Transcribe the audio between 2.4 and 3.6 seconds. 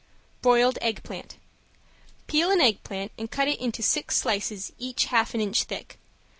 an eggplant and cut it